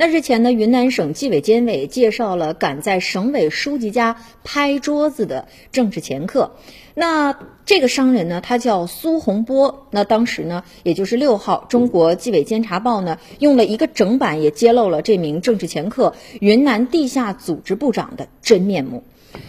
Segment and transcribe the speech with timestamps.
[0.00, 6.52] 那日前呢，云南省纪委监委介绍了赶在省委书记家拍桌子的政治掮客。
[6.94, 9.88] 那这个商人呢，他叫苏洪波。
[9.90, 19.04] 那当时呢，也就是六号，中国纪委监察报呢，用了一个整版也揭露了这名政治掮客云南地下组织部长的真面目。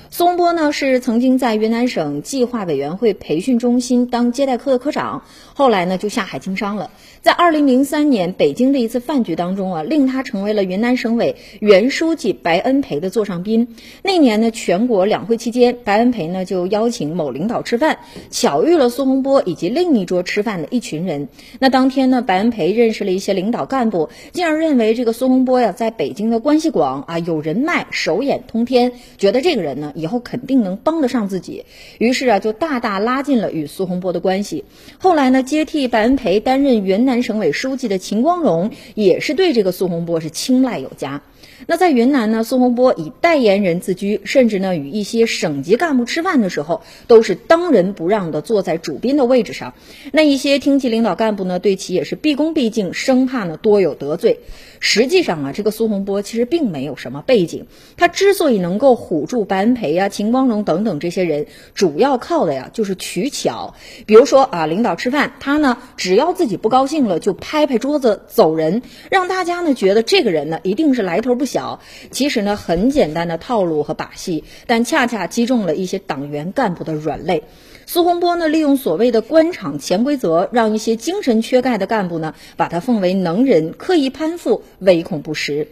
[0.10, 5.24] 苏洪波呢是曾经在云南省计划委员会培训中心当接待科的科长，
[5.54, 6.92] 后来呢就下海经商了。
[7.22, 13.76] 在二零零三年北京的一次饭局当中啊，令他成为了云南省委原书记白恩培的座上宾。
[14.04, 18.00] 那年呢全国两会期间，白恩培呢就邀请某领导吃饭，
[18.32, 21.30] 巧遇了苏洪波以及另一桌吃饭的一群人。
[21.60, 29.94] 那当天呢，白恩培认识了一些领导干部，进而认为这个苏洪波呀在北京的关系广啊，有人脉，手眼通天，觉得这个人呢。
[29.96, 31.66] 以后肯定能帮得上自己，
[32.00, 34.66] 于是啊，就大大拉近了与苏洪波的关系。
[34.98, 41.22] 后来呢，接替白恩培担任云南省委书记的秦光荣，也是对这个苏洪波是青睐有加。
[41.68, 49.74] 那在云南呢，苏洪波以代言人自居，甚至呢与一些省级干部吃饭的时候，都是当仁不让的坐在主宾的位置上。
[50.12, 54.40] 那一些厅级领导干部呢，对其也是毕恭毕敬，生怕呢多有得罪。
[54.84, 63.76] 实际上啊，这个苏洪波其实并没有什么背景，他之所以能够唬住白恩培呀、秦光荣等等这些人，主要靠的呀就是取巧。
[64.08, 71.80] 比如说啊，领导吃饭，他呢只要自己不高兴了，就拍拍桌子走人，让大家呢觉得这个人呢一定是来头不小。
[72.12, 77.44] 其实呢很简单的套路和把戏，但恰恰击中了一些党员干部的软肋。
[77.86, 85.68] 苏洪波呢，利用所谓的官场潜规则，让一些精神缺钙的干部呢，把他奉为能人，刻意攀附，唯恐不实。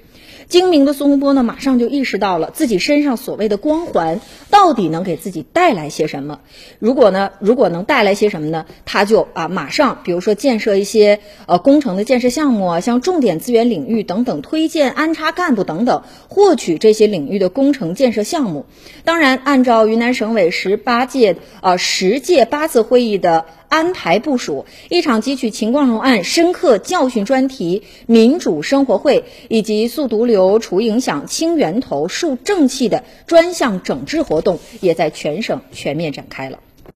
[0.47, 6.39] 精明的苏洪波呢，马上就意识到了自己身上所谓的光环到底能给自己带来些什么。
[6.79, 8.65] 如果呢，如果能带来些什么呢？
[8.83, 18.65] 他就啊，马上比如说建设一些呃工程的建设项目啊，像重点资源领域等等，推荐安插干部等等，获取这些领域的工程建设项目。
[19.03, 21.77] 当然，按照云南省委十八届呃
[22.11, 23.45] 十届八次会议的。
[23.67, 36.57] 安排部署一场汲取秦光荣案深刻教训专题民主生活会，以及速毒瘤、除影响、清源头、树正气的专项整治活动，也在全省全面展开了。